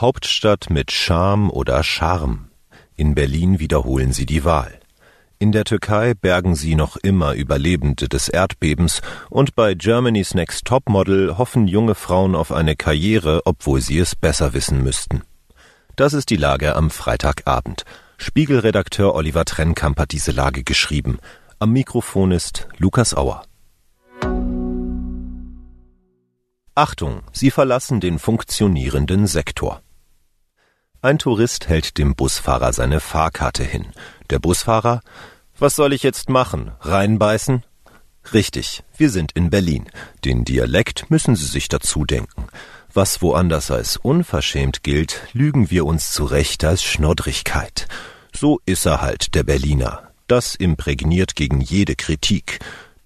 Hauptstadt 0.00 0.70
mit 0.70 0.92
Charme 0.92 1.50
oder 1.50 1.82
Charme. 1.82 2.48
In 2.96 3.14
Berlin 3.14 3.58
wiederholen 3.58 4.14
sie 4.14 4.24
die 4.24 4.44
Wahl. 4.44 4.80
In 5.38 5.52
der 5.52 5.64
Türkei 5.64 6.14
bergen 6.14 6.54
sie 6.54 6.74
noch 6.74 6.96
immer 6.96 7.34
Überlebende 7.34 8.08
des 8.08 8.30
Erdbebens 8.30 9.02
und 9.28 9.54
bei 9.54 9.74
Germany's 9.74 10.32
Next 10.32 10.64
Topmodel 10.64 11.36
hoffen 11.36 11.68
junge 11.68 11.94
Frauen 11.94 12.34
auf 12.34 12.50
eine 12.50 12.76
Karriere, 12.76 13.42
obwohl 13.44 13.82
sie 13.82 13.98
es 13.98 14.16
besser 14.16 14.54
wissen 14.54 14.82
müssten. 14.82 15.20
Das 15.96 16.14
ist 16.14 16.30
die 16.30 16.36
Lage 16.36 16.76
am 16.76 16.88
Freitagabend. 16.88 17.84
Spiegelredakteur 18.16 19.14
Oliver 19.14 19.44
Trennkamp 19.44 19.98
hat 19.98 20.12
diese 20.12 20.32
Lage 20.32 20.64
geschrieben. 20.64 21.18
Am 21.58 21.72
Mikrofon 21.72 22.32
ist 22.32 22.68
Lukas 22.78 23.14
Auer. 23.14 23.42
Achtung, 26.74 27.20
Sie 27.32 27.50
verlassen 27.50 28.00
den 28.00 28.18
funktionierenden 28.18 29.26
Sektor. 29.26 29.82
Ein 31.02 31.18
Tourist 31.18 31.66
hält 31.66 31.96
dem 31.96 32.14
Busfahrer 32.14 32.74
seine 32.74 33.00
Fahrkarte 33.00 33.64
hin. 33.64 33.86
Der 34.28 34.38
Busfahrer, 34.38 35.00
was 35.58 35.74
soll 35.74 35.94
ich 35.94 36.02
jetzt 36.02 36.28
machen? 36.28 36.72
Reinbeißen? 36.80 37.64
Richtig, 38.34 38.82
wir 38.98 39.08
sind 39.08 39.32
in 39.32 39.48
Berlin. 39.48 39.86
Den 40.26 40.44
Dialekt 40.44 41.10
müssen 41.10 41.36
Sie 41.36 41.46
sich 41.46 41.68
dazu 41.68 42.04
denken. 42.04 42.48
Was 42.92 43.22
woanders 43.22 43.70
als 43.70 43.96
unverschämt 43.96 44.82
gilt, 44.82 45.22
lügen 45.32 45.70
wir 45.70 45.86
uns 45.86 46.12
zurecht 46.12 46.64
als 46.64 46.82
Schnoddrigkeit. 46.82 47.88
So 48.36 48.60
ist 48.66 48.84
er 48.84 49.00
halt, 49.00 49.34
der 49.34 49.44
Berliner. 49.44 50.10
Das 50.26 50.54
imprägniert 50.54 51.34
gegen 51.34 51.62
jede 51.62 51.96
Kritik. 51.96 52.58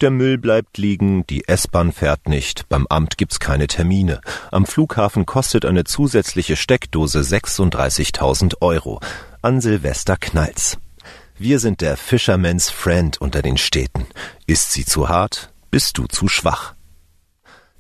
Der 0.04 0.10
Müll 0.10 0.36
bleibt 0.36 0.76
liegen, 0.76 1.26
die 1.28 1.48
S-Bahn 1.48 1.90
fährt 1.90 2.28
nicht, 2.28 2.68
beim 2.68 2.86
Amt 2.88 3.16
gibt's 3.16 3.40
keine 3.40 3.68
Termine. 3.68 4.20
Am 4.50 4.66
Flughafen 4.66 5.24
kostet 5.24 5.64
eine 5.64 5.84
zusätzliche 5.84 6.56
Steckdose 6.56 7.20
36.000 7.20 8.60
Euro. 8.60 9.01
An 9.40 9.62
Silvester 9.62 10.18
knallt's. 10.18 10.76
Wir 11.38 11.59
sind 11.59 11.80
der 11.80 11.96
Fisherman's 11.96 12.68
Friend 12.68 13.18
unter 13.18 13.40
den 13.40 13.56
Städten. 13.56 14.06
Ist 14.46 14.73
sie 14.73 14.84
zu 14.84 15.09
hart? 15.09 15.54
Bist 15.70 15.96
du 15.96 16.07
zu 16.07 16.29
schwach? 16.29 16.74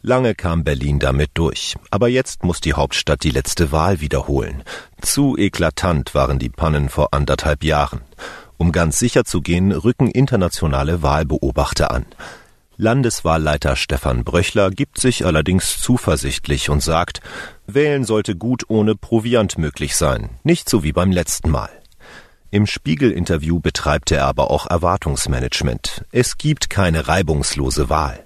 Lange 0.00 0.34
kam 0.34 0.64
Berlin 0.64 0.98
damit 0.98 1.32
durch, 1.34 1.76
aber 1.90 2.08
jetzt 2.08 2.42
muss 2.42 2.62
die 2.62 2.72
Hauptstadt 2.72 3.22
die 3.22 3.32
letzte 3.32 3.70
Wahl 3.70 4.00
wiederholen. 4.00 4.62
Zu 5.02 5.36
eklatant 5.36 6.14
waren 6.14 6.38
die 6.38 6.48
Pannen 6.48 6.88
vor 6.88 7.12
anderthalb 7.12 7.62
Jahren. 7.64 8.00
Um 8.56 8.72
ganz 8.72 8.98
sicher 8.98 9.24
zu 9.24 9.40
gehen, 9.40 9.72
rücken 9.72 10.10
internationale 10.10 11.02
Wahlbeobachter 11.02 11.90
an. 11.90 12.06
Landeswahlleiter 12.76 13.76
Stefan 13.76 14.24
Bröchler 14.24 14.70
gibt 14.70 15.00
sich 15.00 15.24
allerdings 15.24 15.80
zuversichtlich 15.80 16.70
und 16.70 16.82
sagt, 16.82 17.20
Wählen 17.66 18.04
sollte 18.04 18.34
gut 18.34 18.64
ohne 18.68 18.96
Proviant 18.96 19.58
möglich 19.58 19.94
sein, 19.94 20.30
nicht 20.42 20.68
so 20.68 20.82
wie 20.82 20.92
beim 20.92 21.12
letzten 21.12 21.50
Mal. 21.50 21.70
Im 22.50 22.66
Spiegel-Interview 22.66 23.60
betreibt 23.60 24.10
er 24.12 24.26
aber 24.26 24.50
auch 24.50 24.66
Erwartungsmanagement. 24.66 26.04
Es 26.12 26.38
gibt 26.38 26.70
keine 26.70 27.08
reibungslose 27.08 27.88
Wahl. 27.88 28.24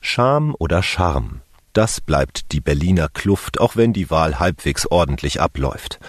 Scham 0.00 0.54
oder 0.58 0.82
Charme, 0.82 1.40
das 1.72 2.00
bleibt 2.00 2.52
die 2.52 2.60
Berliner 2.60 3.08
Kluft, 3.08 3.60
auch 3.60 3.76
wenn 3.76 3.92
die 3.92 4.10
Wahl 4.10 4.40
halbwegs 4.40 4.86
ordentlich 4.86 5.40
abläuft. 5.40 6.00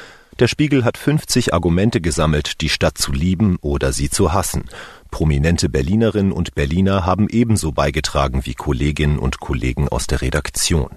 Der 0.42 0.48
Spiegel 0.48 0.84
hat 0.84 0.98
50 0.98 1.54
Argumente 1.54 2.02
gesammelt, 2.02 2.62
die 2.62 2.70
Stadt 2.70 2.98
zu 2.98 3.12
lieben 3.12 3.60
oder 3.62 3.94
sie 3.94 4.10
zu 4.10 4.34
hassen. 4.34 4.66
Prominente 5.12 5.70
Berlinerinnen 5.70 6.32
und 6.32 6.56
Berliner 6.56 7.06
haben 7.06 7.28
ebenso 7.30 7.72
beigetragen 7.72 8.44
wie 8.46 8.56
Kolleginnen 8.56 9.20
und 9.20 9.40
Kollegen 9.40 9.88
aus 9.88 10.08
der 10.08 10.24
Redaktion. 10.24 10.90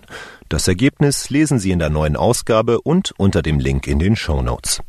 Das 0.49 0.67
Ergebnis 0.67 1.29
lesen 1.29 1.59
Sie 1.59 1.73
in 1.73 1.79
der 1.79 1.91
neuen 1.91 2.17
Ausgabe 2.17 2.81
und 2.81 3.13
unter 3.19 3.43
dem 3.43 3.61
Link 3.61 3.87
in 3.87 3.99
den 3.99 4.17
Show 4.17 4.41
Notes. 4.41 4.81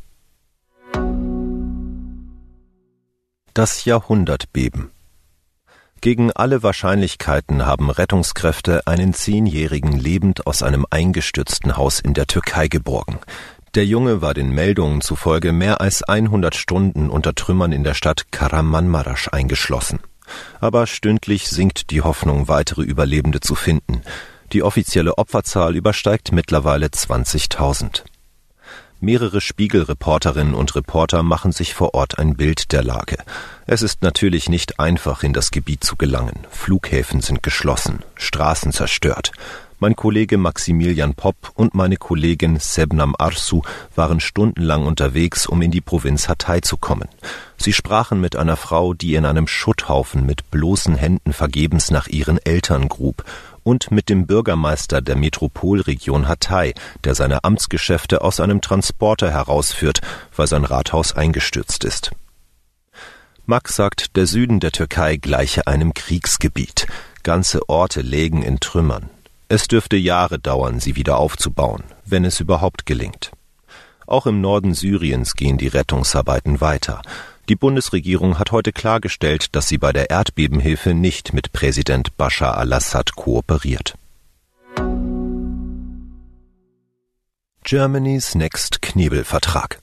Das 3.53 3.83
Jahrhundertbeben. 3.83 4.89
Gegen 6.05 6.31
alle 6.31 6.61
Wahrscheinlichkeiten 6.61 7.65
haben 7.65 7.89
Rettungskräfte 7.89 8.85
einen 8.85 9.15
Zehnjährigen 9.15 9.97
lebend 9.97 10.45
aus 10.45 10.61
einem 10.61 10.85
eingestürzten 10.91 11.77
Haus 11.77 11.99
in 11.99 12.13
der 12.13 12.27
Türkei 12.27 12.67
geborgen. 12.67 13.17
Der 13.75 13.85
Junge 13.85 14.21
war 14.21 14.33
den 14.33 14.51
Meldungen 14.51 15.01
zufolge 15.01 15.51
mehr 15.51 15.81
als 15.81 16.01
100 16.01 16.55
Stunden 16.55 17.09
unter 17.09 17.35
Trümmern 17.35 17.73
in 17.73 17.83
der 17.83 17.93
Stadt 17.93 18.31
Karamanmaraş 18.31 19.27
eingeschlossen. 19.27 19.99
Aber 20.61 20.87
stündlich 20.87 21.49
sinkt 21.49 21.91
die 21.91 22.01
Hoffnung, 22.01 22.47
weitere 22.47 22.83
Überlebende 22.83 23.41
zu 23.41 23.53
finden. 23.53 24.01
Die 24.53 24.63
offizielle 24.63 25.17
Opferzahl 25.17 25.75
übersteigt 25.75 26.31
mittlerweile 26.31 26.87
20.000. 26.87 28.03
Mehrere 29.01 29.41
Spiegelreporterinnen 29.41 30.55
und 30.55 30.73
Reporter 30.75 31.21
machen 31.21 31.51
sich 31.51 31.73
vor 31.73 31.93
Ort 31.95 32.17
ein 32.17 32.37
Bild 32.37 32.71
der 32.71 32.81
Lage. 32.81 33.17
Es 33.67 33.81
ist 33.81 34.01
natürlich 34.03 34.47
nicht 34.47 34.79
einfach, 34.79 35.21
in 35.21 35.33
das 35.33 35.51
Gebiet 35.51 35.83
zu 35.83 35.97
gelangen. 35.97 36.47
Flughäfen 36.49 37.19
sind 37.19 37.43
geschlossen, 37.43 38.03
Straßen 38.15 38.71
zerstört. 38.71 39.33
Mein 39.85 39.95
Kollege 39.95 40.39
Maximilian 40.39 41.13
Popp 41.13 41.51
und 41.53 41.75
meine 41.75 41.97
Kollegin 41.97 42.57
Sebnam 42.59 43.13
Arsu 43.19 43.61
waren 43.95 44.19
stundenlang 44.19 44.87
unterwegs, 44.87 45.45
um 45.45 45.61
in 45.61 45.69
die 45.69 45.79
Provinz 45.79 46.27
Hatay 46.27 46.61
zu 46.61 46.77
kommen. 46.77 47.07
Sie 47.57 47.71
sprachen 47.71 48.19
mit 48.19 48.35
einer 48.35 48.55
Frau, 48.55 48.95
die 48.95 49.13
in 49.13 49.25
einem 49.25 49.47
Schutthaufen 49.47 50.25
mit 50.25 50.49
bloßen 50.49 50.95
Händen 50.95 51.33
vergebens 51.33 51.91
nach 51.91 52.07
ihren 52.07 52.39
Eltern 52.43 52.89
grub, 52.89 53.23
und 53.61 53.91
mit 53.91 54.09
dem 54.09 54.25
Bürgermeister 54.25 55.01
der 55.01 55.17
Metropolregion 55.17 56.27
Hatay, 56.27 56.73
der 57.03 57.13
seine 57.13 57.43
Amtsgeschäfte 57.43 58.23
aus 58.23 58.39
einem 58.39 58.61
Transporter 58.61 59.29
herausführt, 59.29 60.01
weil 60.35 60.47
sein 60.47 60.65
Rathaus 60.65 61.15
eingestürzt 61.15 61.83
ist. 61.83 62.09
Max 63.45 63.75
sagt, 63.75 64.15
der 64.15 64.25
Süden 64.25 64.59
der 64.59 64.71
Türkei 64.71 65.17
gleiche 65.17 65.67
einem 65.67 65.93
Kriegsgebiet. 65.93 66.87
Ganze 67.21 67.69
Orte 67.69 68.01
lägen 68.01 68.41
in 68.41 68.59
Trümmern. 68.59 69.11
Es 69.47 69.67
dürfte 69.67 69.95
Jahre 69.95 70.39
dauern, 70.39 70.79
sie 70.79 70.95
wieder 70.95 71.17
aufzubauen, 71.17 71.83
wenn 72.03 72.25
es 72.25 72.39
überhaupt 72.39 72.85
gelingt. 72.85 73.31
Auch 74.07 74.25
im 74.25 74.41
Norden 74.41 74.73
Syriens 74.73 75.35
gehen 75.35 75.57
die 75.57 75.67
Rettungsarbeiten 75.67 76.61
weiter. 76.61 77.01
Die 77.47 77.55
Bundesregierung 77.55 78.39
hat 78.39 78.51
heute 78.51 78.71
klargestellt, 78.71 79.55
dass 79.55 79.67
sie 79.67 79.77
bei 79.77 79.93
der 79.93 80.09
Erdbebenhilfe 80.09 80.95
nicht 80.95 81.33
mit 81.33 81.51
Präsident 81.51 82.17
Bashar 82.17 82.57
al-Assad 82.57 83.15
kooperiert. 83.15 83.95
Germany's 87.63 88.35
Next 88.35 88.81
Knebelvertrag 88.81 89.79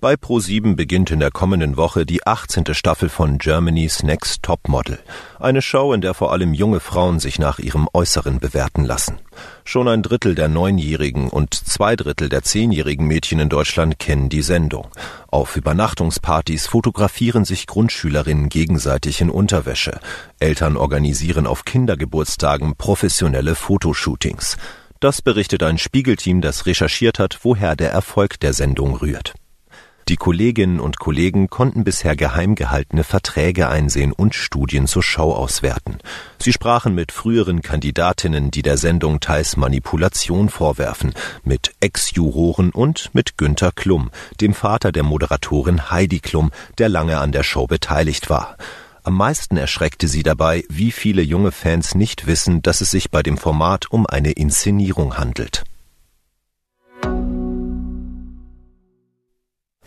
bei 0.00 0.14
Pro7 0.14 0.76
beginnt 0.76 1.10
in 1.10 1.20
der 1.20 1.30
kommenden 1.30 1.76
Woche 1.76 2.04
die 2.04 2.26
18. 2.26 2.74
Staffel 2.74 3.08
von 3.08 3.38
Germany's 3.38 4.02
Next 4.02 4.42
Topmodel. 4.42 4.98
Eine 5.40 5.62
Show, 5.62 5.92
in 5.92 6.00
der 6.00 6.12
vor 6.12 6.32
allem 6.32 6.52
junge 6.52 6.80
Frauen 6.80 7.18
sich 7.18 7.38
nach 7.38 7.58
ihrem 7.58 7.88
Äußeren 7.92 8.38
bewerten 8.38 8.84
lassen. 8.84 9.18
Schon 9.64 9.88
ein 9.88 10.02
Drittel 10.02 10.34
der 10.34 10.48
neunjährigen 10.48 11.28
und 11.28 11.54
zwei 11.54 11.96
Drittel 11.96 12.28
der 12.28 12.42
zehnjährigen 12.42 13.06
Mädchen 13.06 13.40
in 13.40 13.48
Deutschland 13.48 13.98
kennen 13.98 14.28
die 14.28 14.42
Sendung. 14.42 14.88
Auf 15.28 15.56
Übernachtungspartys 15.56 16.66
fotografieren 16.66 17.44
sich 17.44 17.66
Grundschülerinnen 17.66 18.48
gegenseitig 18.48 19.20
in 19.20 19.30
Unterwäsche. 19.30 20.00
Eltern 20.38 20.76
organisieren 20.76 21.46
auf 21.46 21.64
Kindergeburtstagen 21.64 22.76
professionelle 22.76 23.54
Fotoshootings. 23.54 24.56
Das 25.00 25.22
berichtet 25.22 25.62
ein 25.62 25.78
Spiegelteam, 25.78 26.40
das 26.40 26.66
recherchiert 26.66 27.18
hat, 27.18 27.38
woher 27.42 27.76
der 27.76 27.92
Erfolg 27.92 28.40
der 28.40 28.52
Sendung 28.52 28.94
rührt. 28.96 29.34
Die 30.08 30.16
Kolleginnen 30.16 30.78
und 30.78 31.00
Kollegen 31.00 31.50
konnten 31.50 31.82
bisher 31.82 32.14
geheim 32.14 32.54
gehaltene 32.54 33.02
Verträge 33.02 33.68
einsehen 33.68 34.12
und 34.12 34.36
Studien 34.36 34.86
zur 34.86 35.02
Schau 35.02 35.34
auswerten. 35.34 35.98
Sie 36.38 36.52
sprachen 36.52 36.94
mit 36.94 37.10
früheren 37.10 37.60
Kandidatinnen, 37.60 38.52
die 38.52 38.62
der 38.62 38.76
Sendung 38.76 39.18
teils 39.18 39.56
Manipulation 39.56 40.48
vorwerfen, 40.48 41.12
mit 41.42 41.74
Ex-Juroren 41.80 42.70
und 42.70 43.10
mit 43.14 43.36
Günter 43.36 43.72
Klum, 43.72 44.12
dem 44.40 44.54
Vater 44.54 44.92
der 44.92 45.02
Moderatorin 45.02 45.90
Heidi 45.90 46.20
Klum, 46.20 46.52
der 46.78 46.88
lange 46.88 47.18
an 47.18 47.32
der 47.32 47.42
Show 47.42 47.66
beteiligt 47.66 48.30
war. 48.30 48.56
Am 49.02 49.16
meisten 49.16 49.56
erschreckte 49.56 50.06
sie 50.06 50.22
dabei, 50.22 50.62
wie 50.68 50.92
viele 50.92 51.22
junge 51.22 51.50
Fans 51.50 51.96
nicht 51.96 52.28
wissen, 52.28 52.62
dass 52.62 52.80
es 52.80 52.92
sich 52.92 53.10
bei 53.10 53.24
dem 53.24 53.38
Format 53.38 53.90
um 53.90 54.06
eine 54.06 54.30
Inszenierung 54.30 55.18
handelt. 55.18 55.64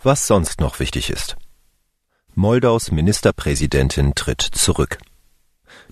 Was 0.04 0.28
sonst 0.28 0.62
noch 0.62 0.80
wichtig 0.80 1.10
ist. 1.10 1.36
Moldaus 2.34 2.92
Ministerpräsidentin 2.92 4.16
tritt 4.16 4.42
zurück. 4.42 4.98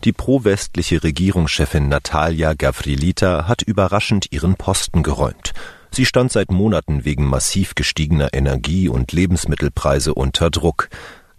Die 0.03 0.13
pro-westliche 0.13 1.03
Regierungschefin 1.03 1.89
Natalia 1.89 2.53
Gavrilita 2.53 3.47
hat 3.47 3.63
überraschend 3.63 4.31
ihren 4.31 4.55
Posten 4.55 5.03
geräumt. 5.03 5.53
Sie 5.91 6.05
stand 6.05 6.31
seit 6.31 6.51
Monaten 6.51 7.03
wegen 7.03 7.25
massiv 7.25 7.75
gestiegener 7.75 8.29
Energie- 8.33 8.89
und 8.89 9.11
Lebensmittelpreise 9.11 10.13
unter 10.13 10.49
Druck. 10.51 10.89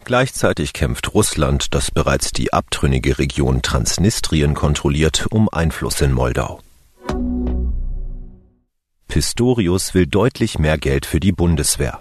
Gleichzeitig 0.05 0.73
kämpft 0.73 1.15
Russland, 1.15 1.75
das 1.75 1.91
bereits 1.91 2.32
die 2.32 2.53
abtrünnige 2.53 3.19
Region 3.19 3.62
Transnistrien 3.62 4.55
kontrolliert, 4.55 5.26
um 5.31 5.49
Einfluss 5.49 6.00
in 6.00 6.12
Moldau. 6.12 6.61
Pistorius 9.06 9.94
will 9.94 10.06
deutlich 10.06 10.59
mehr 10.59 10.76
Geld 10.76 11.06
für 11.06 11.20
die 11.20 11.32
Bundeswehr. 11.32 12.00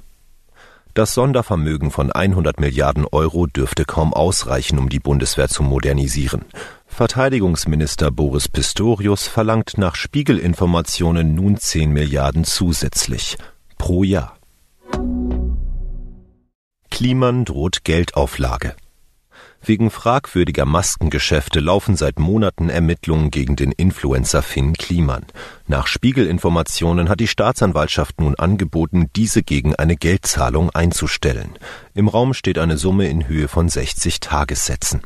Das 0.98 1.14
Sondervermögen 1.14 1.92
von 1.92 2.12
100 2.12 2.60
Milliarden 2.60 3.06
Euro 3.12 3.46
dürfte 3.46 3.86
kaum 3.86 4.16
ausreichen, 4.16 4.80
um 4.80 4.90
die 4.90 4.98
Bundeswehr 4.98 5.48
zu 5.48 5.62
modernisieren. 5.62 6.44
Verteidigungsminister 6.88 8.10
Boris 8.10 8.48
Pistorius 8.48 9.28
verlangt 9.28 9.78
nach 9.78 9.94
Spiegelinformationen 9.94 11.36
nun 11.36 11.56
10 11.56 11.92
Milliarden 11.92 12.46
zusätzlich 12.46 13.38
pro 13.78 14.04
Jahr. 14.04 14.40
Kliman 16.90 17.46
droht 17.46 17.84
Geldauflage. 17.84 18.76
Wegen 19.62 19.89
fragwürdiger 19.89 20.66
Maskengeschäfte 20.66 21.60
laufen 21.60 21.95
seit 21.95 22.19
Monaten 22.19 22.69
Ermittlungen 22.69 23.31
gegen 23.31 23.56
den 23.56 23.72
Influencer 23.72 24.42
Finn 24.42 24.74
Kliman. 24.74 25.25
Nach 25.68 25.88
Spiegelinformationen 25.88 27.10
hat 27.10 27.19
die 27.19 27.28
Staatsanwaltschaft 27.28 28.19
nun 28.22 28.36
angeboten, 28.36 29.10
diese 29.16 29.44
gegen 29.44 29.75
eine 29.75 29.95
Geldzahlung 29.95 30.69
einzustellen. 30.69 31.57
Im 31.94 32.07
Raum 32.07 32.34
steht 32.34 32.57
eine 32.57 32.78
Summe 32.78 33.07
in 33.10 33.28
Höhe 33.28 33.48
von 33.48 33.68
60 33.68 34.19
Tagessätzen. 34.19 35.01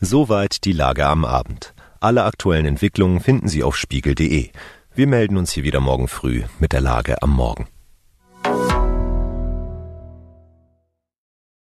Soweit 0.00 0.64
die 0.64 0.72
Lage 0.72 1.06
am 1.06 1.24
Abend. 1.24 1.74
Alle 2.00 2.24
aktuellen 2.24 2.66
Entwicklungen 2.66 3.20
finden 3.20 3.48
Sie 3.48 3.62
auf 3.62 3.76
spiegel.de. 3.76 4.50
Wir 4.94 5.06
melden 5.06 5.36
uns 5.36 5.52
hier 5.52 5.64
wieder 5.64 5.80
morgen 5.80 6.08
früh 6.08 6.42
mit 6.58 6.72
der 6.72 6.80
Lage 6.80 7.22
am 7.22 7.30
Morgen. 7.30 7.66